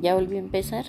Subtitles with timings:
[0.00, 0.84] Ya volví a empezar.